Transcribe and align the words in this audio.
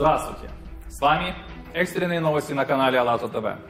Здравствуйте! 0.00 0.48
С 0.88 0.98
вами 0.98 1.34
экстренные 1.74 2.20
новости 2.20 2.54
на 2.54 2.64
канале 2.64 2.98
АЛЛАТРА 3.00 3.28
ТВ. 3.28 3.60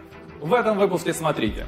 В 0.40 0.54
этом 0.54 0.78
выпуске 0.78 1.12
смотрите. 1.12 1.66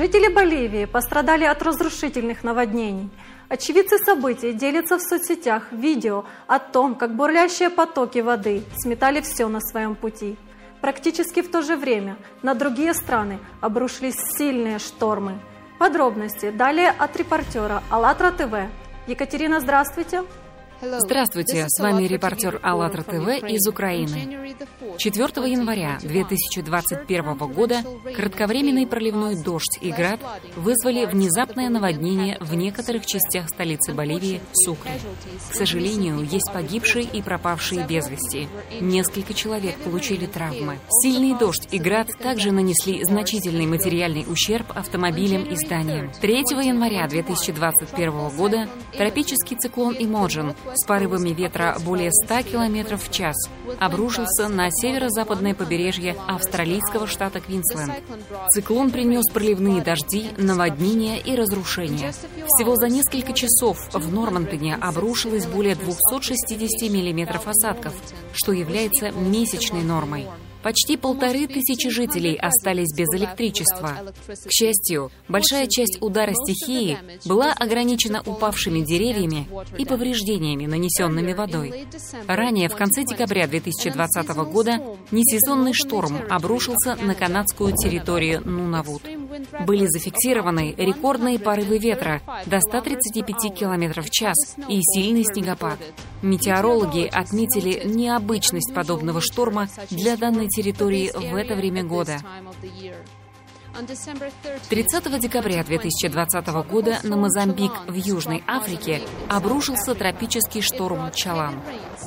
Жители 0.00 0.28
Боливии 0.28 0.86
пострадали 0.86 1.44
от 1.44 1.60
разрушительных 1.60 2.42
наводнений. 2.42 3.10
Очевидцы 3.50 3.98
событий 3.98 4.54
делятся 4.54 4.96
в 4.96 5.02
соцсетях 5.02 5.64
видео 5.72 6.24
о 6.46 6.58
том, 6.58 6.94
как 6.94 7.14
бурлящие 7.14 7.68
потоки 7.68 8.20
воды 8.20 8.62
сметали 8.78 9.20
все 9.20 9.46
на 9.48 9.60
своем 9.60 9.94
пути. 9.94 10.38
Практически 10.80 11.42
в 11.42 11.50
то 11.50 11.60
же 11.60 11.76
время 11.76 12.16
на 12.40 12.54
другие 12.54 12.94
страны 12.94 13.40
обрушились 13.60 14.16
сильные 14.38 14.78
штормы. 14.78 15.38
Подробности 15.78 16.50
далее 16.50 16.88
от 16.88 17.14
репортера 17.18 17.82
АЛЛАТРА 17.90 18.30
ТВ. 18.30 18.54
Екатерина, 19.06 19.60
здравствуйте. 19.60 20.22
Здравствуйте, 20.82 21.66
с 21.68 21.78
вами 21.78 22.04
репортер 22.04 22.58
АЛЛАТРА 22.62 23.02
ТВ 23.02 23.44
из 23.50 23.68
Украины. 23.68 24.56
4 24.96 25.50
января 25.50 25.98
2021 26.00 27.34
года 27.34 27.82
кратковременный 28.16 28.86
проливной 28.86 29.42
дождь 29.42 29.78
и 29.82 29.90
град 29.90 30.20
вызвали 30.56 31.04
внезапное 31.04 31.68
наводнение 31.68 32.38
в 32.40 32.54
некоторых 32.54 33.04
частях 33.04 33.50
столицы 33.50 33.92
Боливии 33.92 34.40
Сукре. 34.52 34.92
К 35.50 35.54
сожалению, 35.54 36.22
есть 36.22 36.50
погибшие 36.50 37.04
и 37.04 37.20
пропавшие 37.20 37.86
без 37.86 38.08
вести. 38.08 38.48
Несколько 38.80 39.34
человек 39.34 39.76
получили 39.78 40.24
травмы. 40.24 40.78
Сильный 41.02 41.38
дождь 41.38 41.68
и 41.70 41.78
град 41.78 42.08
также 42.22 42.52
нанесли 42.52 43.04
значительный 43.04 43.66
материальный 43.66 44.24
ущерб 44.26 44.72
автомобилям 44.74 45.44
и 45.44 45.56
зданиям. 45.56 46.10
3 46.20 46.36
января 46.64 47.06
2021 47.06 48.28
года 48.30 48.66
тропический 48.96 49.56
циклон 49.58 49.94
Имоджин 49.98 50.54
с 50.74 50.86
порывами 50.86 51.30
ветра 51.30 51.76
более 51.84 52.10
100 52.12 52.42
км 52.42 52.96
в 52.96 53.10
час 53.10 53.36
обрушился 53.78 54.48
на 54.48 54.70
северо-западное 54.70 55.54
побережье 55.54 56.16
австралийского 56.26 57.06
штата 57.06 57.40
Квинсленд. 57.40 57.92
Циклон 58.50 58.90
принес 58.90 59.24
проливные 59.32 59.82
дожди, 59.82 60.30
наводнения 60.36 61.18
и 61.18 61.34
разрушения. 61.34 62.12
Всего 62.12 62.76
за 62.76 62.88
несколько 62.88 63.32
часов 63.32 63.78
в 63.92 64.12
Нормантоне 64.12 64.76
обрушилось 64.76 65.46
более 65.46 65.74
260 65.74 66.90
мм 66.90 67.40
осадков, 67.44 67.94
что 68.32 68.52
является 68.52 69.10
месячной 69.10 69.82
нормой. 69.82 70.26
Почти 70.62 70.96
полторы 70.96 71.46
тысячи 71.46 71.88
жителей 71.88 72.36
остались 72.36 72.94
без 72.96 73.08
электричества. 73.16 73.96
К 74.26 74.50
счастью, 74.50 75.10
большая 75.28 75.66
часть 75.66 75.98
удара 76.00 76.32
стихии 76.34 76.98
была 77.24 77.52
ограничена 77.52 78.22
упавшими 78.24 78.80
деревьями 78.80 79.48
и 79.78 79.84
повреждениями, 79.84 80.66
нанесенными 80.66 81.32
водой. 81.32 81.86
Ранее, 82.26 82.68
в 82.68 82.76
конце 82.76 83.04
декабря 83.04 83.46
2020 83.46 84.28
года, 84.50 84.80
несезонный 85.10 85.72
шторм 85.72 86.18
обрушился 86.28 86.96
на 86.96 87.14
канадскую 87.14 87.72
территорию 87.72 88.42
Нунавут. 88.44 89.02
Были 89.66 89.86
зафиксированы 89.86 90.74
рекордные 90.76 91.38
порывы 91.38 91.78
ветра 91.78 92.20
до 92.46 92.60
135 92.60 93.54
км 93.54 94.02
в 94.02 94.10
час 94.10 94.56
и 94.68 94.80
сильный 94.82 95.24
снегопад. 95.24 95.78
Метеорологи 96.22 97.06
отметили 97.06 97.86
необычность 97.86 98.74
подобного 98.74 99.20
шторма 99.20 99.68
для 99.90 100.16
данной 100.16 100.48
территории 100.48 101.10
в 101.14 101.36
это 101.36 101.54
время 101.54 101.84
года. 101.84 102.18
30 104.68 105.20
декабря 105.20 105.62
2020 105.62 106.46
года 106.68 106.98
на 107.04 107.16
Мозамбик 107.16 107.72
в 107.86 107.94
Южной 107.94 108.42
Африке 108.46 109.00
обрушился 109.28 109.94
тропический 109.94 110.60
шторм 110.60 111.10
Чалан. 111.12 111.54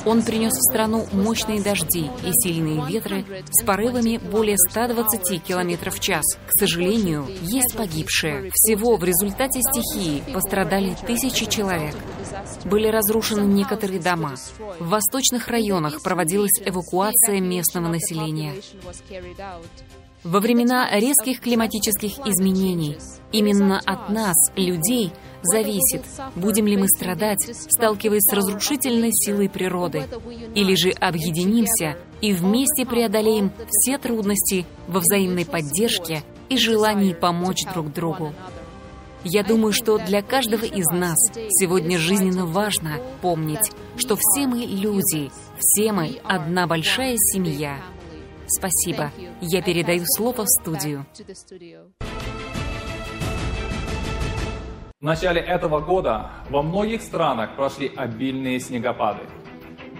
Он 0.05 0.21
принес 0.21 0.51
в 0.51 0.71
страну 0.71 1.05
мощные 1.11 1.61
дожди 1.61 2.09
и 2.23 2.31
сильные 2.43 2.85
ветры 2.87 3.25
с 3.51 3.63
порывами 3.63 4.17
более 4.17 4.57
120 4.57 5.43
км 5.43 5.91
в 5.91 5.99
час. 5.99 6.23
К 6.47 6.51
сожалению, 6.59 7.25
есть 7.41 7.75
погибшие. 7.75 8.49
Всего 8.53 8.97
в 8.97 9.03
результате 9.03 9.61
стихии 9.61 10.23
пострадали 10.33 10.95
тысячи 11.05 11.45
человек. 11.45 11.95
Были 12.65 12.87
разрушены 12.87 13.41
некоторые 13.41 13.99
дома. 13.99 14.35
В 14.79 14.89
восточных 14.89 15.47
районах 15.47 16.01
проводилась 16.03 16.61
эвакуация 16.65 17.39
местного 17.39 17.87
населения. 17.87 18.53
Во 20.23 20.39
времена 20.39 20.89
резких 20.91 21.41
климатических 21.41 22.19
изменений 22.19 22.97
именно 23.33 23.79
от 23.79 24.09
нас, 24.09 24.35
людей, 24.55 25.11
зависит, 25.43 26.03
будем 26.35 26.67
ли 26.67 26.77
мы 26.77 26.87
страдать, 26.87 27.41
сталкиваясь 27.69 28.23
с 28.23 28.33
разрушительной 28.33 29.11
силой 29.11 29.49
природы, 29.49 30.05
или 30.55 30.75
же 30.75 30.89
объединимся 30.91 31.97
и 32.21 32.33
вместе 32.33 32.85
преодолеем 32.85 33.51
все 33.69 33.97
трудности 33.97 34.65
во 34.87 34.99
взаимной 34.99 35.45
поддержке 35.45 36.23
и 36.49 36.57
желании 36.57 37.13
помочь 37.13 37.63
друг 37.73 37.91
другу. 37.93 38.33
Я 39.25 39.43
думаю, 39.43 39.71
что 39.71 39.97
для 39.97 40.21
каждого 40.21 40.65
из 40.65 40.87
нас 40.87 41.17
сегодня 41.49 41.97
жизненно 41.97 42.45
важно 42.45 42.99
помнить, 43.21 43.71
что 43.95 44.17
все 44.19 44.47
мы 44.47 44.59
люди, 44.59 45.31
все 45.57 45.93
мы 45.93 46.19
одна 46.25 46.67
большая 46.67 47.15
семья– 47.17 47.77
Спасибо. 48.47 49.11
Я 49.41 49.61
передаю 49.61 50.03
слово 50.05 50.45
в 50.45 50.49
студию. 50.49 51.05
В 55.03 55.05
начале 55.05 55.41
этого 55.41 55.81
года 55.81 56.29
во 56.49 56.61
многих 56.61 57.01
странах 57.01 57.57
прошли 57.57 57.91
обильные 57.93 58.57
снегопады. 58.61 59.23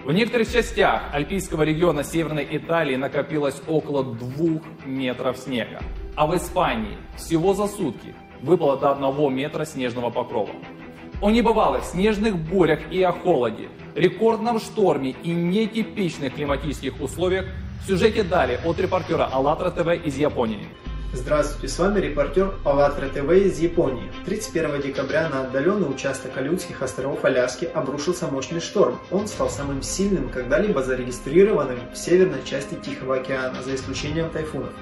В 0.02 0.10
некоторых 0.12 0.50
частях 0.50 1.02
альпийского 1.12 1.62
региона 1.62 2.02
Северной 2.02 2.48
Италии 2.50 2.96
накопилось 2.96 3.60
около 3.68 4.02
двух 4.02 4.62
метров 4.86 5.36
снега. 5.36 5.82
А 6.16 6.26
в 6.26 6.34
Испании 6.34 6.96
всего 7.18 7.52
за 7.52 7.66
сутки 7.66 8.14
выпало 8.40 8.78
до 8.78 8.92
одного 8.92 9.28
метра 9.28 9.66
снежного 9.66 10.08
покрова. 10.08 10.54
О 11.20 11.30
небывалых 11.30 11.84
снежных 11.84 12.38
бурях 12.38 12.90
и 12.90 13.02
о 13.02 13.12
холоде, 13.12 13.68
рекордном 13.94 14.58
шторме 14.58 15.16
и 15.22 15.32
нетипичных 15.32 16.34
климатических 16.34 16.98
условиях 17.02 17.44
в 17.82 17.86
сюжете 17.86 18.22
далее 18.22 18.58
от 18.64 18.80
репортера 18.80 19.28
АЛЛАТРА 19.30 19.70
ТВ 19.70 20.06
из 20.06 20.16
Японии. 20.16 20.66
Здравствуйте, 21.16 21.68
с 21.68 21.78
вами 21.78 22.00
репортер 22.00 22.54
АЛЛАТРА 22.64 23.08
ТВ 23.10 23.30
из 23.30 23.60
Японии. 23.60 24.10
31 24.26 24.82
декабря 24.82 25.28
на 25.28 25.42
отдаленный 25.42 25.88
участок 25.88 26.36
Алютских 26.36 26.82
островов 26.82 27.24
Аляски 27.24 27.66
обрушился 27.66 28.26
мощный 28.26 28.60
шторм. 28.60 28.98
Он 29.12 29.28
стал 29.28 29.48
самым 29.48 29.80
сильным, 29.80 30.28
когда-либо 30.28 30.82
зарегистрированным 30.82 31.78
в 31.92 31.96
северной 31.96 32.42
части 32.44 32.74
Тихого 32.74 33.18
океана, 33.18 33.62
за 33.62 33.76
исключением 33.76 34.28
тайфунов. 34.30 34.72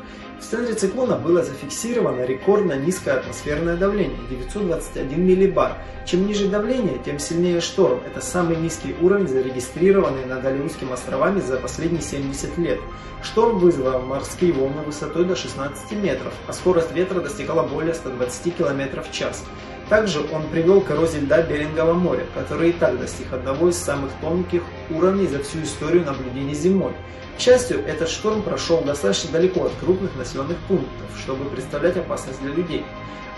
В 0.43 0.45
центре 0.45 0.75
циклона 0.75 1.17
было 1.17 1.45
зафиксировано 1.45 2.25
рекордно 2.25 2.73
низкое 2.73 3.15
атмосферное 3.21 3.77
давление– 3.77 4.19
921 4.29 5.25
миллибар. 5.25 5.79
Чем 6.05 6.27
ниже 6.27 6.49
давление, 6.49 6.99
тем 7.05 7.21
сильнее 7.21 7.61
шторм. 7.61 8.01
Это 8.05 8.21
самый 8.21 8.57
низкий 8.57 8.95
уровень, 9.01 9.29
зарегистрированный 9.29 10.27
над 10.27 10.45
Алиутскими 10.45 10.93
островами 10.93 11.41
за 11.41 11.59
последние 11.59 12.03
70 12.03 12.59
лет. 12.59 12.81
Шторм 13.23 13.61
вызвал 13.61 14.03
морские 14.03 14.53
волны 14.53 14.83
высотой 14.83 15.25
до 15.25 15.37
16 15.37 15.93
метров, 15.93 16.35
а 16.49 16.53
скорость 16.53 16.93
ветра 16.93 17.21
достигала 17.21 17.63
более 17.63 17.95
120 17.95 18.57
км 18.57 19.01
в 19.01 19.13
час. 19.13 19.45
Также 19.89 20.21
он 20.33 20.49
привел 20.49 20.81
к 20.81 20.91
льда 20.91 21.43
Берингового 21.43 21.95
моря, 21.95 22.27
который 22.35 22.71
и 22.71 22.73
так 22.73 22.99
достиг 22.99 23.33
одного 23.33 23.69
из 23.69 23.77
самых 23.77 24.11
тонких 24.21 24.63
уровней 24.91 25.27
за 25.27 25.41
всю 25.41 25.63
историю 25.63 26.05
наблюдений 26.05 26.55
зимой. 26.55 26.93
К 27.37 27.41
счастью, 27.41 27.85
этот 27.87 28.09
шторм 28.09 28.43
прошел 28.43 28.83
достаточно 28.83 29.33
далеко 29.33 29.65
от 29.67 29.73
крупных 29.81 30.15
населенных 30.17 30.57
пунктов, 30.69 31.07
чтобы 31.23 31.47
представлять 31.47 31.97
опасность 31.97 32.41
для 32.41 32.53
людей. 32.53 32.85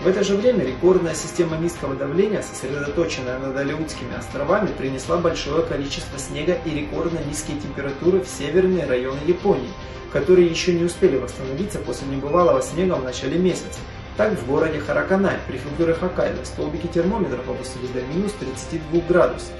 В 0.01 0.07
это 0.07 0.23
же 0.23 0.35
время 0.35 0.65
рекордная 0.65 1.15
система 1.15 1.55
низкого 1.57 1.95
давления, 1.95 2.41
сосредоточенная 2.41 3.39
над 3.39 3.55
Алеутскими 3.55 4.17
островами, 4.17 4.67
принесла 4.77 5.17
большое 5.17 5.65
количество 5.65 6.19
снега 6.19 6.57
и 6.65 6.69
рекордно 6.69 7.19
низкие 7.27 7.57
температуры 7.59 8.19
в 8.19 8.27
северные 8.27 8.85
районы 8.85 9.19
Японии, 9.25 9.71
которые 10.11 10.47
еще 10.47 10.73
не 10.73 10.83
успели 10.83 11.17
восстановиться 11.17 11.79
после 11.79 12.07
небывалого 12.07 12.61
снега 12.61 12.95
в 12.95 13.03
начале 13.05 13.39
месяца. 13.39 13.79
Так 14.17 14.31
в 14.39 14.47
городе 14.47 14.79
Хараканай, 14.79 15.35
префектуре 15.45 15.93
Хоккайдо, 15.93 16.45
столбики 16.45 16.87
термометров 16.87 17.49
опустились 17.49 17.89
до 17.89 18.01
минус 18.01 18.31
32 18.39 19.01
градусов. 19.09 19.51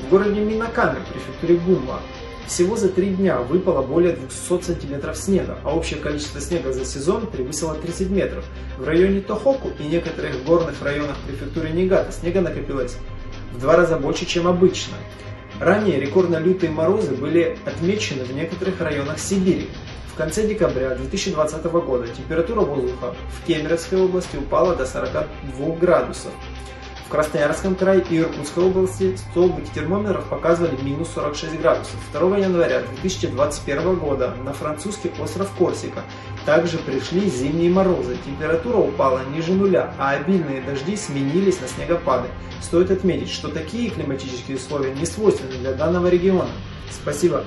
В 0.00 0.08
городе 0.08 0.40
Минаками, 0.40 0.98
префектуре 1.12 1.56
Гумма, 1.56 2.00
всего 2.46 2.76
за 2.76 2.88
три 2.88 3.10
дня 3.10 3.40
выпало 3.40 3.82
более 3.82 4.14
200 4.14 4.62
сантиметров 4.62 5.18
снега, 5.18 5.58
а 5.62 5.76
общее 5.76 6.00
количество 6.00 6.40
снега 6.40 6.72
за 6.72 6.86
сезон 6.86 7.26
превысило 7.26 7.74
30 7.74 8.08
метров. 8.08 8.46
В 8.78 8.84
районе 8.84 9.20
Тохоку 9.20 9.70
и 9.78 9.82
некоторых 9.82 10.42
горных 10.44 10.80
районах 10.82 11.16
префектуры 11.26 11.68
Нигата 11.68 12.10
снега 12.10 12.40
накопилось 12.40 12.96
в 13.52 13.60
два 13.60 13.76
раза 13.76 13.98
больше, 13.98 14.24
чем 14.24 14.46
обычно. 14.46 14.94
Ранее 15.60 16.00
рекордно 16.00 16.36
лютые 16.36 16.72
морозы 16.72 17.12
были 17.14 17.58
отмечены 17.66 18.24
в 18.24 18.32
некоторых 18.32 18.80
районах 18.80 19.18
Сибири. 19.18 19.68
Конце 20.18 20.48
декабря 20.48 20.96
2020 20.96 21.64
года 21.66 22.08
температура 22.08 22.62
воздуха 22.62 23.14
в 23.30 23.46
Кемеровской 23.46 24.02
области 24.02 24.36
упала 24.36 24.74
до 24.74 24.84
42 24.84 25.76
градусов. 25.76 26.32
В 27.06 27.08
Красноярском 27.08 27.76
крае 27.76 28.04
и 28.10 28.18
Иркутской 28.18 28.64
области 28.64 29.14
столбики 29.14 29.70
термометров 29.72 30.24
показывали 30.24 30.76
минус 30.82 31.10
46 31.14 31.60
градусов. 31.60 31.94
2 32.12 32.36
января 32.38 32.82
2021 33.00 33.94
года 33.94 34.34
на 34.44 34.52
французский 34.52 35.12
остров 35.20 35.52
Корсика 35.56 36.02
также 36.44 36.78
пришли 36.78 37.30
зимние 37.30 37.70
морозы. 37.70 38.16
Температура 38.26 38.78
упала 38.78 39.20
ниже 39.32 39.52
нуля, 39.52 39.94
а 40.00 40.10
обильные 40.10 40.62
дожди 40.62 40.96
сменились 40.96 41.60
на 41.60 41.68
снегопады. 41.68 42.26
Стоит 42.60 42.90
отметить, 42.90 43.30
что 43.30 43.50
такие 43.50 43.90
климатические 43.90 44.56
условия 44.56 44.92
не 44.92 45.06
свойственны 45.06 45.52
для 45.58 45.74
данного 45.74 46.08
региона. 46.08 46.50
Спасибо. 46.90 47.44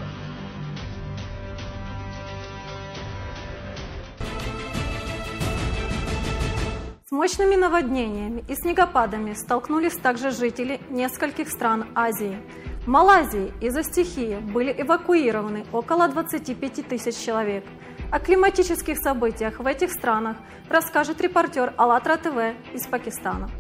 Мощными 7.22 7.56
наводнениями 7.56 8.44
и 8.48 8.56
снегопадами 8.56 9.34
столкнулись 9.34 9.94
также 9.94 10.32
жители 10.32 10.80
нескольких 10.90 11.52
стран 11.52 11.86
Азии. 11.94 12.36
В 12.84 12.88
Малайзии 12.88 13.54
из-за 13.62 13.84
стихии 13.84 14.38
были 14.38 14.74
эвакуированы 14.76 15.66
около 15.72 16.08
25 16.08 16.88
тысяч 16.88 17.16
человек. 17.24 17.64
О 18.10 18.20
климатических 18.20 18.98
событиях 18.98 19.60
в 19.60 19.68
этих 19.68 19.92
странах 19.92 20.38
расскажет 20.68 21.22
репортер 21.22 21.76
АЛЛАТРА 21.78 22.18
ТВ 22.18 22.38
из 22.74 22.88
Пакистана. 22.88 23.52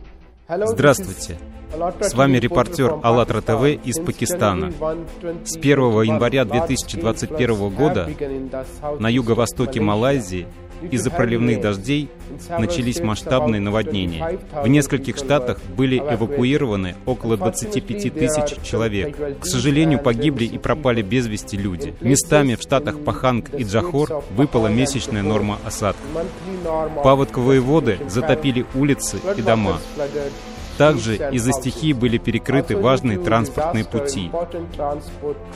Здравствуйте. 0.49 1.37
С 1.99 2.15
вами 2.15 2.37
репортер 2.37 2.95
АЛЛАТРА 3.03 3.41
ТВ 3.41 3.85
из 3.85 3.99
Пакистана. 3.99 4.71
С 5.45 5.55
1 5.55 6.01
января 6.01 6.45
2021 6.45 7.69
года 7.69 8.09
на 8.97 9.07
юго-востоке 9.07 9.79
Малайзии 9.81 10.47
из-за 10.89 11.11
проливных 11.11 11.61
дождей 11.61 12.09
начались 12.57 12.99
масштабные 12.99 13.61
наводнения. 13.61 14.39
В 14.51 14.67
нескольких 14.67 15.17
штатах 15.17 15.59
были 15.77 15.97
эвакуированы 15.97 16.95
около 17.05 17.37
25 17.37 18.13
тысяч 18.13 18.63
человек. 18.63 19.39
К 19.39 19.45
сожалению, 19.45 19.99
погибли 19.99 20.45
и 20.45 20.57
пропали 20.57 21.01
без 21.01 21.27
вести 21.27 21.57
люди. 21.57 21.93
Местами 22.01 22.55
в 22.55 22.61
штатах 22.61 22.99
Паханг 22.99 23.53
и 23.53 23.63
Джахор 23.63 24.23
выпала 24.35 24.67
месячная 24.67 25.23
норма 25.23 25.59
осадков. 25.65 26.05
Паводковые 27.03 27.61
воды 27.61 27.99
затопили 28.09 28.65
улицы 28.75 29.19
и 29.37 29.41
дома. 29.41 29.79
Также 30.81 31.15
из-за 31.31 31.51
стихии 31.51 31.93
были 31.93 32.17
перекрыты 32.17 32.75
важные 32.75 33.19
транспортные 33.19 33.85
пути. 33.85 34.31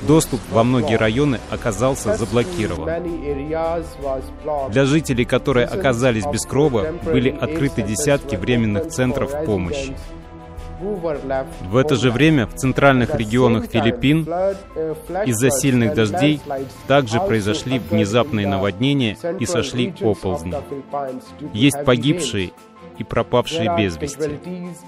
Доступ 0.07 0.39
во 0.51 0.63
многие 0.63 0.98
районы 0.98 1.39
оказался 1.50 2.16
заблокирован. 2.16 2.88
Для 4.69 4.86
жителей, 4.86 5.25
которые 5.25 5.66
оказались 5.66 6.27
без 6.27 6.45
крова, 6.45 6.94
были 7.04 7.31
открыты 7.31 7.81
десятки 7.81 8.36
временных 8.36 8.89
центров 8.89 9.31
помощи. 9.45 9.95
В 10.80 11.78
это 11.78 11.95
же 11.95 12.12
время 12.12 12.45
в 12.45 12.54
центральных 12.54 13.16
регионах 13.16 13.66
Филиппин 13.66 14.28
из-за 15.25 15.50
сильных 15.50 15.95
дождей 15.95 16.39
также 16.86 17.19
произошли 17.19 17.80
внезапные 17.80 18.45
наводнения 18.45 19.18
и 19.39 19.48
сошли 19.48 19.92
оползни. 20.01 20.54
Есть 21.51 21.83
погибшие 21.83 22.51
и 22.98 23.04
пропавшие 23.04 23.74
без 23.78 23.98
вести. 23.98 24.40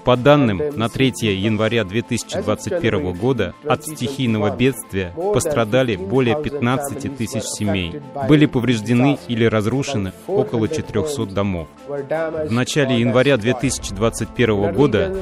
По 0.04 0.16
данным 0.16 0.60
на 0.76 0.88
3 0.88 1.12
января 1.20 1.84
2021 1.84 3.12
года 3.12 3.54
от 3.66 3.84
стихийного 3.84 4.54
бедствия 4.54 5.12
пострадали 5.16 5.96
более 5.96 6.40
15 6.40 7.16
тысяч 7.16 7.42
семей. 7.42 8.00
Были 8.28 8.46
повреждены 8.46 9.18
или 9.28 9.44
разрушены 9.44 10.12
около 10.26 10.68
400 10.68 11.26
домов. 11.26 11.68
В 11.86 12.52
начале 12.52 13.00
января 13.00 13.36
2021 13.36 14.72
года 14.74 15.14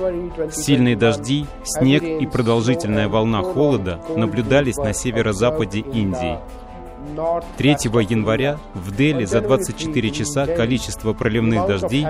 сильные 0.51 0.97
дожди, 0.97 1.47
снег 1.65 2.03
и 2.03 2.27
продолжительная 2.27 3.09
волна 3.09 3.43
холода 3.43 4.01
наблюдались 4.17 4.77
на 4.77 4.93
северо-западе 4.93 5.81
Индии. 5.81 6.39
3 7.57 7.71
января 8.09 8.59
в 8.75 8.95
Дели 8.95 9.25
за 9.25 9.41
24 9.41 10.11
часа 10.11 10.47
количество 10.47 11.13
проливных 11.13 11.67
дождей 11.67 12.07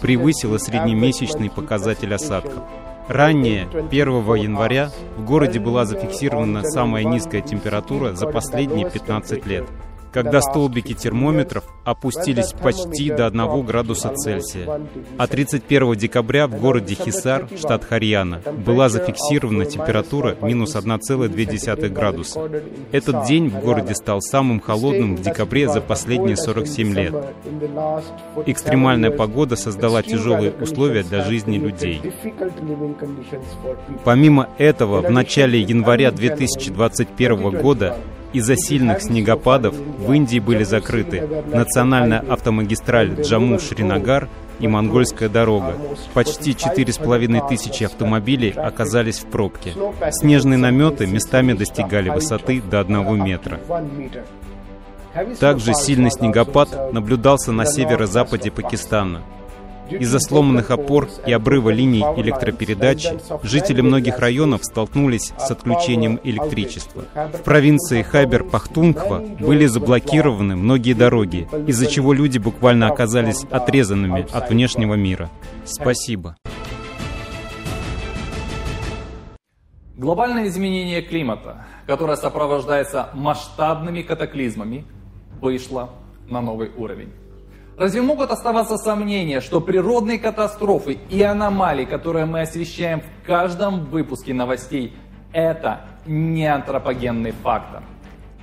превысило 0.00 0.58
среднемесячный 0.58 1.50
показатель 1.50 2.14
осадков. 2.14 2.62
Ранее, 3.08 3.68
1 3.90 4.34
января, 4.34 4.90
в 5.16 5.24
городе 5.24 5.60
была 5.60 5.84
зафиксирована 5.84 6.62
самая 6.64 7.04
низкая 7.04 7.40
температура 7.40 8.14
за 8.14 8.26
последние 8.26 8.90
15 8.90 9.46
лет 9.46 9.64
когда 10.16 10.40
столбики 10.40 10.94
термометров 10.94 11.64
опустились 11.84 12.54
почти 12.54 13.10
до 13.10 13.26
1 13.26 13.66
градуса 13.66 14.14
Цельсия. 14.14 14.80
А 15.18 15.26
31 15.26 15.94
декабря 15.94 16.46
в 16.46 16.58
городе 16.58 16.94
Хисар, 16.94 17.46
штат 17.54 17.84
Харьяна, 17.84 18.40
была 18.64 18.88
зафиксирована 18.88 19.66
температура 19.66 20.34
минус 20.40 20.74
1,2 20.74 21.88
градуса. 21.90 22.50
Этот 22.92 23.26
день 23.26 23.50
в 23.50 23.60
городе 23.60 23.94
стал 23.94 24.22
самым 24.22 24.58
холодным 24.58 25.16
в 25.16 25.20
декабре 25.20 25.68
за 25.68 25.82
последние 25.82 26.38
47 26.38 26.94
лет. 26.94 27.14
Экстремальная 28.46 29.10
погода 29.10 29.54
создала 29.54 30.02
тяжелые 30.02 30.54
условия 30.58 31.02
для 31.02 31.24
жизни 31.24 31.58
людей. 31.58 32.00
Помимо 34.02 34.48
этого, 34.56 35.02
в 35.02 35.10
начале 35.10 35.60
января 35.60 36.10
2021 36.10 37.50
года 37.60 37.98
из-за 38.36 38.56
сильных 38.56 39.00
снегопадов 39.00 39.74
в 39.74 40.12
Индии 40.12 40.38
были 40.38 40.62
закрыты 40.62 41.26
национальная 41.46 42.20
автомагистраль 42.20 43.14
Джамму-Шринагар 43.20 44.28
и 44.60 44.68
монгольская 44.68 45.30
дорога. 45.30 45.74
Почти 46.12 46.54
четыре 46.54 46.92
с 46.92 46.98
половиной 46.98 47.40
тысячи 47.48 47.84
автомобилей 47.84 48.50
оказались 48.50 49.20
в 49.20 49.26
пробке. 49.26 49.72
Снежные 50.10 50.58
наметы 50.58 51.06
местами 51.06 51.54
достигали 51.54 52.10
высоты 52.10 52.60
до 52.60 52.80
одного 52.80 53.16
метра. 53.16 53.58
Также 55.40 55.72
сильный 55.72 56.10
снегопад 56.10 56.92
наблюдался 56.92 57.52
на 57.52 57.64
северо-западе 57.64 58.50
Пакистана. 58.50 59.22
Из-за 59.90 60.18
сломанных 60.18 60.70
опор 60.70 61.08
и 61.26 61.32
обрыва 61.32 61.70
линий 61.70 62.02
электропередачи 62.16 63.18
жители 63.42 63.80
многих 63.80 64.18
районов 64.18 64.64
столкнулись 64.64 65.32
с 65.38 65.50
отключением 65.50 66.20
электричества. 66.24 67.04
В 67.14 67.42
провинции 67.42 68.02
Хайбер-Пахтунква 68.02 69.38
были 69.40 69.66
заблокированы 69.66 70.56
многие 70.56 70.94
дороги, 70.94 71.48
из-за 71.66 71.86
чего 71.86 72.12
люди 72.12 72.38
буквально 72.38 72.88
оказались 72.88 73.44
отрезанными 73.50 74.26
от 74.32 74.50
внешнего 74.50 74.94
мира. 74.94 75.30
Спасибо. 75.64 76.36
Глобальное 79.96 80.48
изменение 80.48 81.00
климата, 81.00 81.64
которое 81.86 82.16
сопровождается 82.16 83.08
масштабными 83.14 84.02
катаклизмами, 84.02 84.84
вышло 85.40 85.90
на 86.28 86.42
новый 86.42 86.70
уровень. 86.76 87.12
Разве 87.76 88.00
могут 88.00 88.30
оставаться 88.30 88.78
сомнения, 88.78 89.42
что 89.42 89.60
природные 89.60 90.18
катастрофы 90.18 90.98
и 91.10 91.22
аномалии, 91.22 91.84
которые 91.84 92.24
мы 92.24 92.40
освещаем 92.40 93.02
в 93.02 93.26
каждом 93.26 93.84
выпуске 93.84 94.32
новостей, 94.32 94.96
это 95.34 95.84
не 96.06 96.46
антропогенный 96.46 97.32
фактор? 97.32 97.82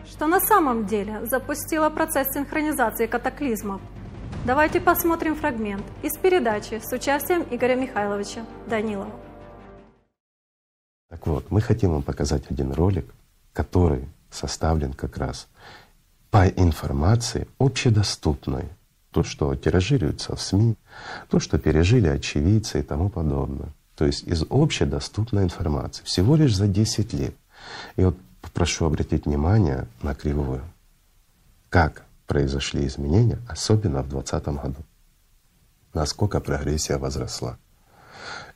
Что 0.06 0.28
на 0.28 0.40
самом 0.40 0.86
деле 0.86 1.26
запустило 1.26 1.90
процесс 1.90 2.28
синхронизации 2.32 3.08
катаклизмов? 3.08 3.82
Давайте 4.46 4.80
посмотрим 4.80 5.36
фрагмент 5.36 5.84
из 6.04 6.16
передачи 6.20 6.80
с 6.84 6.92
участием 6.94 7.44
Игоря 7.50 7.76
Михайловича 7.76 8.42
Данилова. 8.68 9.10
Так 11.10 11.26
вот, 11.26 11.50
мы 11.50 11.62
хотим 11.62 11.92
вам 11.94 12.04
показать 12.04 12.44
один 12.52 12.72
ролик, 12.72 13.12
который 13.52 14.08
составлен 14.30 14.94
как 14.94 15.18
раз 15.18 15.48
по 16.30 16.48
информации 16.48 17.48
общедоступной. 17.58 18.66
То, 19.14 19.24
что 19.24 19.56
тиражируется 19.56 20.36
в 20.36 20.42
СМИ, 20.42 20.76
то, 21.30 21.40
что 21.40 21.60
пережили 21.60 22.08
очевидцы 22.08 22.80
и 22.80 22.84
тому 22.84 23.10
подобное. 23.10 23.70
То 23.96 24.06
есть 24.06 24.24
из 24.24 24.44
общедоступной 24.50 25.44
информации. 25.44 26.04
Всего 26.04 26.36
лишь 26.36 26.56
за 26.56 26.68
10 26.68 27.14
лет. 27.14 27.36
И 27.96 28.04
вот 28.04 28.18
прошу 28.54 28.86
обратить 28.86 29.26
внимание 29.26 29.88
на 30.02 30.16
кривую. 30.16 30.64
Как 31.70 32.04
произошли 32.26 32.88
изменения, 32.88 33.38
особенно 33.48 34.02
в 34.02 34.10
2020 34.10 34.48
году. 34.64 34.84
Насколько 35.94 36.40
прогрессия 36.40 36.98
возросла. 36.98 37.58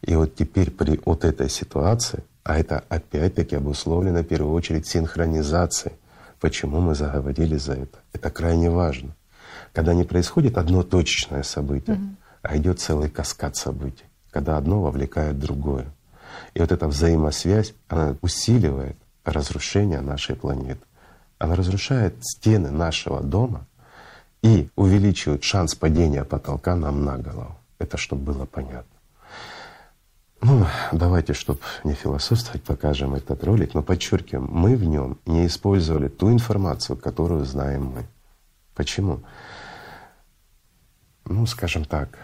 И 0.02 0.16
вот 0.16 0.36
теперь 0.36 0.72
при 0.72 1.00
вот 1.06 1.24
этой 1.24 1.50
ситуации, 1.50 2.24
а 2.44 2.58
это 2.58 2.84
опять-таки 2.90 3.56
обусловлено 3.56 4.22
в 4.22 4.28
первую 4.28 4.54
очередь 4.54 4.88
синхронизацией, 4.88 5.96
почему 6.40 6.82
мы 6.82 6.96
заговорили 6.96 7.58
за 7.58 7.74
это. 7.74 8.00
Это 8.14 8.32
крайне 8.32 8.72
важно. 8.72 9.16
Когда 9.74 9.94
не 9.94 10.04
происходит 10.04 10.58
одно 10.58 10.84
точечное 10.84 11.44
событие, 11.44 12.00
а 12.42 12.58
идет 12.58 12.80
целый 12.80 13.10
каскад 13.10 13.56
событий, 13.56 14.06
когда 14.32 14.58
одно 14.58 14.82
вовлекает 14.82 15.40
другое. 15.40 15.88
И 16.54 16.60
вот 16.60 16.72
эта 16.72 16.88
взаимосвязь, 16.88 17.74
она 17.88 18.16
усиливает 18.22 18.98
разрушение 19.26 20.02
нашей 20.02 20.36
планеты. 20.36 20.82
Она 21.40 21.56
разрушает 21.56 22.16
стены 22.22 22.72
нашего 22.72 23.22
дома 23.22 23.66
и 24.42 24.70
увеличивает 24.76 25.44
шанс 25.44 25.76
падения 25.76 26.24
потолка 26.24 26.76
нам 26.76 27.04
на 27.04 27.18
голову. 27.18 27.56
Это 27.80 27.98
чтобы 27.98 28.34
было 28.34 28.46
понятно. 28.46 28.98
Ну, 30.42 30.66
давайте, 30.92 31.34
чтобы 31.34 31.60
не 31.84 31.94
философствовать, 31.94 32.64
покажем 32.64 33.16
этот 33.16 33.44
ролик, 33.44 33.74
но 33.74 33.82
подчеркиваем, 33.82 34.48
мы 34.50 34.76
в 34.76 34.84
нем 34.84 35.18
не 35.26 35.48
использовали 35.48 36.08
ту 36.10 36.32
информацию, 36.32 36.96
которую 36.96 37.44
знаем 37.46 37.86
мы. 37.86 38.06
Почему? 38.78 39.24
Ну, 41.26 41.48
скажем 41.48 41.84
так, 41.84 42.20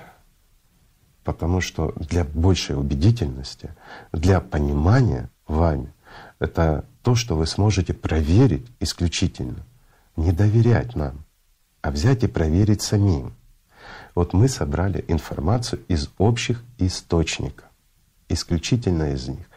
потому 1.24 1.62
что 1.62 1.93
для 1.95 2.24
большей 2.24 2.77
убедительности, 2.77 3.74
для 4.12 4.39
понимания 4.39 5.31
вами, 5.48 5.91
это 6.38 6.86
то, 7.01 7.15
что 7.15 7.36
вы 7.36 7.48
сможете 7.48 7.95
проверить 7.95 8.67
исключительно, 8.79 9.65
не 10.15 10.31
доверять 10.31 10.95
нам, 10.95 11.25
а 11.81 11.89
взять 11.89 12.24
и 12.24 12.27
проверить 12.27 12.83
самим. 12.83 13.33
Вот 14.13 14.33
мы 14.33 14.48
собрали 14.48 15.03
информацию 15.07 15.83
из 15.88 16.12
общих 16.19 16.63
источников, 16.77 17.65
исключительно 18.29 19.12
из 19.12 19.27
них. 19.27 19.50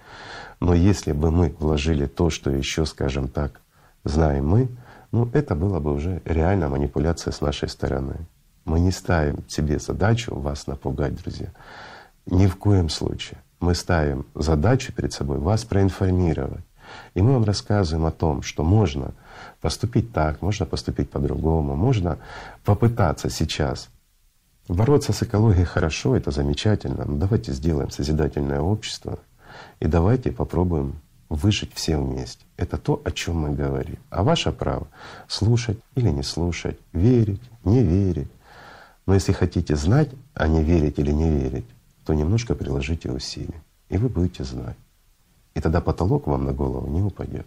Но 0.61 0.73
если 0.73 1.13
бы 1.13 1.31
мы 1.31 1.55
вложили 1.59 2.07
то, 2.07 2.31
что 2.31 2.51
еще, 2.51 2.87
скажем 2.87 3.29
так, 3.29 3.61
знаем 4.03 4.49
мы, 4.49 4.69
ну 5.17 5.31
это 5.33 5.55
было 5.55 5.81
бы 5.81 5.95
уже 5.95 6.21
реальная 6.27 6.69
манипуляция 6.69 7.33
с 7.33 7.41
нашей 7.41 7.71
стороны. 7.71 8.17
Мы 8.67 8.81
не 8.81 8.91
ставим 8.91 9.49
себе 9.49 9.79
задачу 9.79 10.35
вас 10.35 10.67
напугать, 10.67 11.17
друзья. 11.17 11.49
Ни 12.27 12.47
в 12.47 12.57
коем 12.57 12.91
случае. 12.91 13.39
Мы 13.59 13.75
ставим 13.75 14.27
задачу 14.35 14.93
перед 14.93 15.15
собой 15.15 15.39
вас 15.39 15.65
проинформировать. 15.65 16.65
И 17.15 17.23
мы 17.23 17.33
вам 17.33 17.45
рассказываем 17.45 18.05
о 18.05 18.11
том, 18.11 18.43
что 18.43 18.63
можно 18.63 19.15
поступить 19.63 20.13
так, 20.13 20.43
можно 20.43 20.67
поступить 20.67 21.09
по-другому, 21.09 21.77
можно 21.77 22.19
попытаться 22.63 23.31
сейчас 23.31 23.89
бороться 24.69 25.15
с 25.15 25.23
экологией 25.23 25.65
хорошо, 25.65 26.15
это 26.15 26.31
замечательно, 26.31 27.07
но 27.07 27.17
давайте 27.17 27.53
сделаем 27.53 27.91
созидательное 27.91 28.61
общество 28.61 29.19
и 29.81 29.87
давайте 29.87 30.31
попробуем 30.31 31.01
выжить 31.29 31.73
все 31.75 31.97
вместе. 31.97 32.45
Это 32.57 32.77
то, 32.79 33.01
о 33.05 33.11
чем 33.11 33.41
мы 33.41 33.51
говорим. 33.51 33.99
А 34.11 34.23
ваше 34.23 34.53
право 34.53 34.87
слушать 35.29 35.79
или 35.95 36.09
не 36.11 36.23
слушать, 36.23 36.79
верить, 36.93 37.43
не 37.65 37.83
верить. 37.83 38.29
Но 39.07 39.15
если 39.15 39.33
хотите 39.33 39.77
знать, 39.77 40.11
а 40.35 40.49
не 40.49 40.63
верить 40.63 40.99
или 40.99 41.13
не 41.13 41.31
верить, 41.31 41.67
то 42.05 42.15
немножко 42.15 42.55
приложите 42.55 43.11
усилия, 43.11 43.63
и 43.89 43.99
вы 43.99 44.09
будете 44.09 44.45
знать. 44.45 44.77
И 45.55 45.61
тогда 45.61 45.81
потолок 45.81 46.27
вам 46.27 46.45
на 46.45 46.53
голову 46.53 46.89
не 46.89 47.03
упадет. 47.03 47.47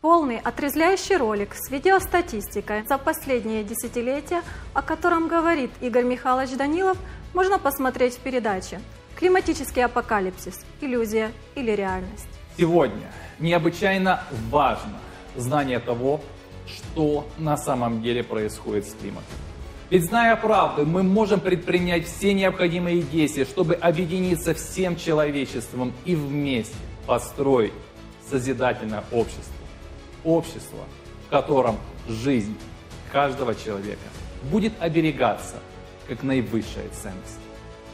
Полный 0.00 0.38
отрезвляющий 0.38 1.16
ролик 1.16 1.54
с 1.54 1.70
видеостатистикой 1.70 2.86
за 2.86 2.98
последние 2.98 3.64
десятилетия, 3.64 4.42
о 4.72 4.82
котором 4.82 5.28
говорит 5.28 5.70
Игорь 5.80 6.04
Михайлович 6.04 6.56
Данилов, 6.56 6.96
можно 7.34 7.58
посмотреть 7.58 8.14
в 8.14 8.20
передаче 8.20 8.80
«Климатический 9.18 9.84
апокалипсис. 9.84 10.64
Иллюзия 10.80 11.32
или 11.56 11.72
реальность». 11.72 12.28
Сегодня 12.56 13.10
необычайно 13.40 14.22
важно 14.48 14.96
знание 15.34 15.80
того, 15.80 16.20
что 16.66 17.26
на 17.36 17.56
самом 17.56 18.00
деле 18.00 18.22
происходит 18.22 18.86
с 18.86 18.94
климатом. 18.94 19.24
Ведь 19.90 20.04
зная 20.04 20.36
правду, 20.36 20.86
мы 20.86 21.02
можем 21.02 21.40
предпринять 21.40 22.06
все 22.06 22.32
необходимые 22.32 23.02
действия, 23.02 23.44
чтобы 23.44 23.74
объединиться 23.74 24.54
всем 24.54 24.94
человечеством 24.94 25.92
и 26.04 26.14
вместе 26.14 26.76
построить 27.04 27.72
созидательное 28.30 29.02
общество. 29.10 29.52
Общество, 30.22 30.84
в 31.26 31.30
котором 31.30 31.76
жизнь 32.06 32.56
каждого 33.10 33.56
человека 33.56 33.98
будет 34.44 34.74
оберегаться 34.78 35.56
как 36.06 36.22
наивысшая 36.22 36.88
ценность. 36.90 37.47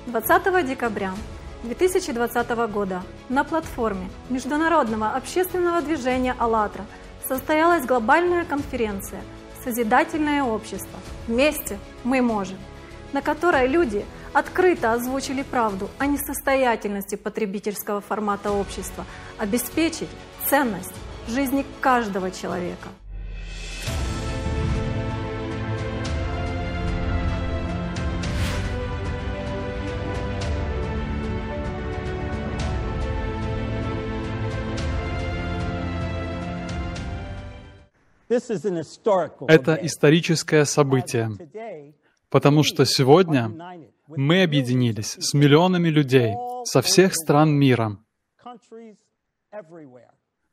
20 0.06 0.66
декабря 0.66 1.14
2020 1.62 2.50
года 2.70 3.02
на 3.30 3.42
платформе 3.42 4.10
Международного 4.28 5.08
общественного 5.08 5.80
движения 5.80 6.36
«АЛЛАТРА» 6.38 6.84
состоялась 7.26 7.86
глобальная 7.86 8.44
конференция– 8.44 9.22
созидательное 9.64 10.42
общество. 10.44 10.98
Вместе 11.26 11.78
мы 12.04 12.20
можем, 12.20 12.58
на 13.14 13.22
которой 13.22 13.66
люди 13.66 14.04
открыто 14.34 14.92
озвучили 14.92 15.42
правду 15.42 15.88
о 15.98 16.04
несостоятельности 16.04 17.14
потребительского 17.14 18.02
формата 18.02 18.50
общества, 18.50 19.06
обеспечить 19.38 20.10
ценность 20.50 20.92
жизни 21.28 21.64
каждого 21.80 22.30
человека– 22.30 22.88
Это 39.48 39.74
историческое 39.74 40.64
событие, 40.64 41.30
потому 42.28 42.62
что 42.62 42.84
сегодня 42.84 43.50
мы 44.08 44.42
объединились 44.42 45.16
с 45.18 45.34
миллионами 45.34 45.88
людей 45.88 46.34
со 46.64 46.82
всех 46.82 47.14
стран 47.14 47.52
мира. 47.52 47.98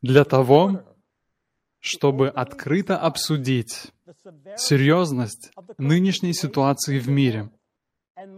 Для 0.02 0.24
того, 0.24 0.84
чтобы 1.80 2.30
открыто 2.30 2.98
обсудить 2.98 3.92
серьезность 4.58 5.52
нынешней 5.78 6.34
ситуации 6.34 7.00
в 7.00 7.10
мире. 7.10 7.50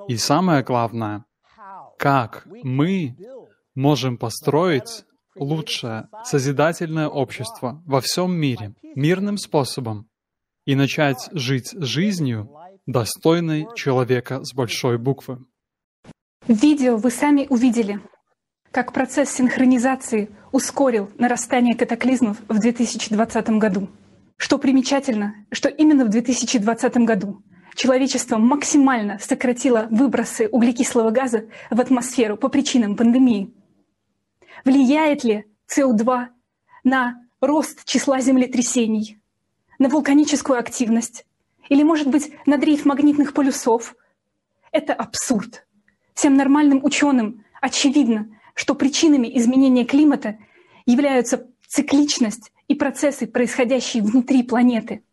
И 0.07 0.17
самое 0.17 0.63
главное, 0.63 1.25
как 1.97 2.47
мы 2.63 3.15
можем 3.75 4.17
построить 4.17 5.05
лучшее, 5.35 6.09
созидательное 6.23 7.07
общество 7.07 7.81
во 7.85 8.01
всем 8.01 8.33
мире 8.33 8.73
мирным 8.95 9.37
способом 9.37 10.07
и 10.65 10.75
начать 10.75 11.29
жить 11.31 11.71
жизнью, 11.73 12.49
достойной 12.85 13.67
человека 13.75 14.43
с 14.43 14.53
большой 14.53 14.97
буквы. 14.97 15.39
Видео 16.47 16.97
вы 16.97 17.09
сами 17.09 17.47
увидели, 17.49 18.01
как 18.71 18.91
процесс 18.91 19.29
синхронизации 19.29 20.29
ускорил 20.51 21.09
нарастание 21.17 21.75
катаклизмов 21.75 22.37
в 22.47 22.59
2020 22.59 23.49
году. 23.51 23.89
Что 24.37 24.57
примечательно, 24.57 25.35
что 25.51 25.69
именно 25.69 26.05
в 26.05 26.09
2020 26.09 26.97
году 26.97 27.41
человечество 27.75 28.37
максимально 28.37 29.19
сократило 29.19 29.87
выбросы 29.89 30.47
углекислого 30.47 31.11
газа 31.11 31.45
в 31.69 31.79
атмосферу 31.79 32.37
по 32.37 32.49
причинам 32.49 32.95
пандемии– 32.95 33.53
Влияет 34.65 35.24
ли 35.24 35.45
СО2 35.67 36.27
на 36.83 37.22
рост 37.41 37.86
числа 37.86 38.22
землетрясений, 38.22 39.19
на 39.79 39.89
вулканическую 39.89 40.60
активность 40.60 41.25
или, 41.69 41.83
может 41.83 42.07
быть, 42.07 42.31
на 42.45 42.57
дрейф 42.57 42.86
магнитных 42.86 43.33
полюсов? 43.33 43.95
Это 44.72 44.93
абсурд. 44.93 45.65
Всем 46.13 46.36
нормальным 46.36 46.83
ученым 46.83 47.43
очевидно, 47.62 48.27
что 48.53 48.75
причинами 48.75 49.38
изменения 49.38 49.86
климата 49.86 50.38
являются 50.86 51.48
цикличность 51.67 52.51
и 52.67 52.75
процессы, 52.75 53.27
происходящие 53.27 54.03
внутри 54.03 54.43
планеты. 54.43 55.03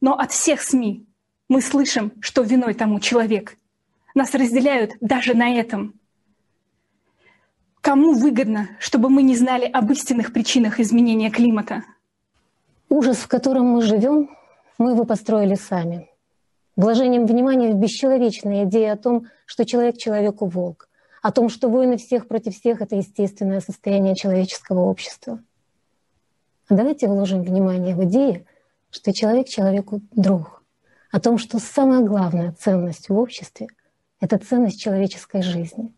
Но 0.00 0.14
от 0.14 0.32
всех 0.32 0.62
СМИ 0.62 1.06
Мы 1.48 1.60
слышим, 1.60 2.12
что 2.20 2.42
виной 2.42 2.74
тому 2.74 3.00
человек. 3.00 3.58
Нас 4.14 4.34
разделяют 4.34 4.92
даже 5.00 5.34
на 5.34 5.54
этом. 5.54 6.00
Кому 7.84 8.14
выгодно, 8.14 8.70
чтобы 8.78 9.10
мы 9.10 9.22
не 9.22 9.36
знали 9.36 9.66
об 9.66 9.92
истинных 9.92 10.32
причинах 10.32 10.80
изменения 10.80 11.30
климата? 11.30 11.84
Ужас, 12.88 13.18
в 13.18 13.28
котором 13.28 13.66
мы 13.66 13.82
живем, 13.82 14.30
мы 14.78 14.92
его 14.92 15.04
построили 15.04 15.54
сами. 15.54 16.08
Вложением 16.76 17.26
внимания 17.26 17.72
в 17.72 17.76
бесчеловечные 17.76 18.64
идеи 18.64 18.86
о 18.86 18.96
том, 18.96 19.26
что 19.44 19.66
человек 19.66 19.98
человеку 19.98 20.46
волк, 20.46 20.88
о 21.20 21.30
том, 21.30 21.50
что 21.50 21.68
войны 21.68 21.98
всех 21.98 22.26
против 22.26 22.58
всех— 22.58 22.80
это 22.80 22.96
естественное 22.96 23.60
состояние 23.60 24.14
человеческого 24.14 24.80
общества. 24.80 25.42
А 26.68 26.74
давайте 26.74 27.06
вложим 27.06 27.42
внимание 27.42 27.94
в 27.94 28.02
идеи, 28.04 28.46
что 28.90 29.12
человек 29.12 29.46
человеку 29.46 30.00
друг, 30.10 30.62
о 31.12 31.20
том, 31.20 31.36
что 31.36 31.58
самая 31.58 32.00
главная 32.00 32.52
ценность 32.52 33.10
в 33.10 33.18
обществе— 33.18 33.66
это 34.20 34.38
ценность 34.38 34.80
человеческой 34.80 35.42
жизни. 35.42 35.92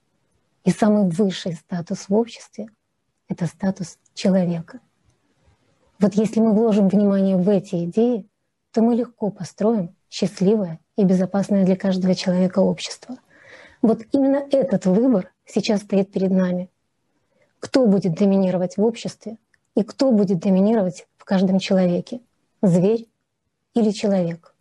И 0.66 0.70
самый 0.72 1.08
высший 1.08 1.52
статус 1.52 2.08
в 2.08 2.14
обществе— 2.14 2.66
это 3.28 3.46
статус 3.46 3.98
человека. 4.14 4.80
Вот 6.00 6.14
если 6.14 6.40
мы 6.40 6.52
вложим 6.54 6.88
внимание 6.88 7.36
в 7.36 7.48
эти 7.48 7.84
идеи, 7.84 8.28
то 8.72 8.82
мы 8.82 8.96
легко 8.96 9.30
построим 9.30 9.94
счастливое 10.10 10.80
и 10.96 11.04
безопасное 11.04 11.64
для 11.64 11.76
каждого 11.76 12.16
человека 12.16 12.58
общество. 12.58 13.16
Вот 13.80 14.02
именно 14.10 14.44
этот 14.50 14.86
выбор 14.86 15.32
сейчас 15.44 15.82
стоит 15.82 16.10
перед 16.10 16.32
нами. 16.32 16.68
Кто 17.60 17.86
будет 17.86 18.14
доминировать 18.14 18.76
в 18.76 18.82
обществе 18.82 19.38
и 19.76 19.84
кто 19.84 20.10
будет 20.10 20.40
доминировать 20.40 21.06
в 21.16 21.24
каждом 21.24 21.60
человеке? 21.60 22.22
Зверь 22.60 23.06
или 23.74 23.92
человек? 23.92 24.52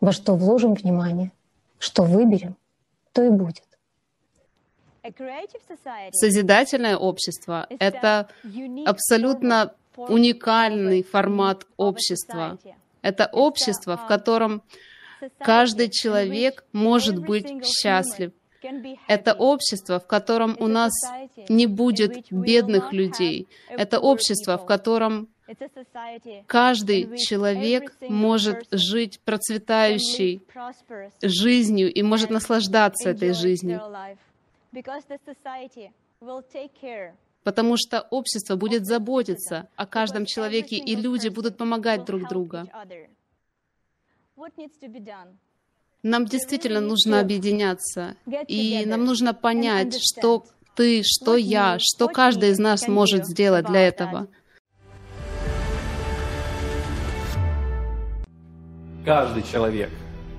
Во 0.00 0.12
что 0.12 0.34
вложим 0.34 0.72
внимание, 0.72 1.30
что 1.78 2.04
выберем, 2.04 2.56
то 3.12 3.22
и 3.22 3.28
будет. 3.28 3.69
Созидательное 6.12 6.96
общество— 6.96 7.66
это 7.78 8.28
абсолютно 8.86 9.74
уникальный 9.96 11.02
формат 11.02 11.66
общества. 11.76 12.58
Это 13.02 13.28
общество, 13.32 13.96
в 13.96 14.06
котором 14.06 14.62
каждый 15.38 15.90
человек 15.90 16.64
может 16.72 17.18
быть 17.18 17.64
счастлив. 17.64 18.32
Это 19.08 19.32
общество, 19.32 20.00
в 20.00 20.06
котором 20.06 20.56
у 20.60 20.66
нас 20.66 20.92
не 21.48 21.66
будет 21.66 22.30
бедных 22.30 22.92
людей. 22.92 23.48
Это 23.70 23.98
общество, 24.00 24.58
в 24.58 24.66
котором 24.66 25.28
каждый 26.46 27.16
человек 27.16 27.96
может 28.02 28.66
жить 28.70 29.18
процветающей 29.24 30.42
жизнью 31.22 31.92
и 31.92 32.02
может 32.02 32.30
наслаждаться 32.30 33.10
этой 33.10 33.32
жизнью 33.32 33.80
потому 37.44 37.76
что 37.76 38.06
общество 38.10 38.56
будет 38.56 38.86
заботиться 38.86 39.68
о 39.76 39.86
каждом 39.86 40.26
человеке, 40.26 40.76
и 40.76 40.94
люди 40.94 41.28
будут 41.28 41.56
помогать 41.56 42.04
друг 42.04 42.28
другу. 42.28 42.58
Нам 46.02 46.24
действительно 46.24 46.80
нужно 46.80 47.20
объединяться, 47.20 48.16
и 48.48 48.84
нам 48.86 49.04
нужно 49.04 49.34
понять, 49.34 49.98
что 50.00 50.44
ты, 50.74 51.02
что 51.04 51.36
я, 51.36 51.78
что 51.78 52.08
каждый 52.08 52.50
из 52.50 52.58
нас 52.58 52.88
может 52.88 53.26
сделать 53.26 53.66
для 53.66 53.80
этого. 53.88 54.28
Каждый 59.04 59.42
человек 59.42 59.90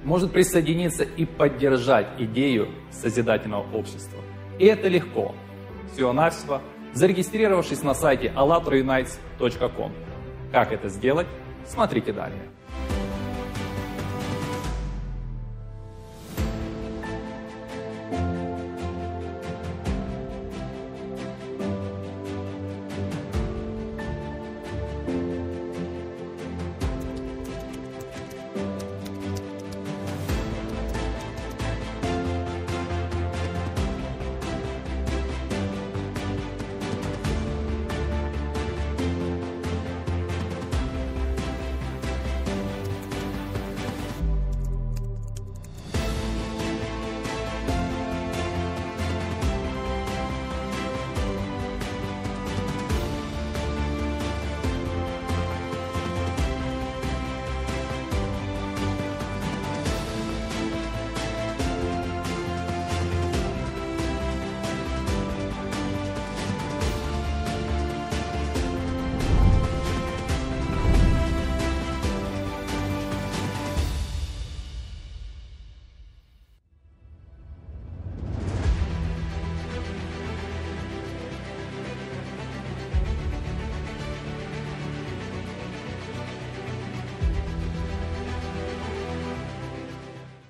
может 0.03 0.31
присоединиться 0.31 1.03
и 1.03 1.25
поддержать 1.25 2.08
идею 2.17 2.70
созидательного 2.91 3.65
общества. 3.75 4.20
И 4.60 4.65
это 4.65 4.88
легко. 4.88 5.36
Всего-навсего 5.93 6.62
зарегистрировавшись 6.93 7.84
на 7.84 7.93
сайте 7.93 8.31
allatraunites.com. 8.36 9.91
Как 10.51 10.72
это 10.72 10.89
сделать, 10.89 11.27
смотрите 11.65 12.12
далее. 12.12 12.41